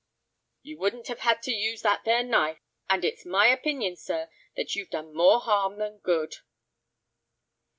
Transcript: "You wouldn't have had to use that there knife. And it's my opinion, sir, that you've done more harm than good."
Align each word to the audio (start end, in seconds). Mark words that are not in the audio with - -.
"You 0.63 0.79
wouldn't 0.79 1.09
have 1.09 1.19
had 1.19 1.43
to 1.43 1.51
use 1.53 1.83
that 1.83 2.05
there 2.05 2.23
knife. 2.23 2.57
And 2.89 3.05
it's 3.05 3.23
my 3.23 3.45
opinion, 3.49 3.95
sir, 3.97 4.29
that 4.55 4.73
you've 4.75 4.89
done 4.89 5.13
more 5.13 5.39
harm 5.39 5.77
than 5.77 5.99
good." 5.99 6.37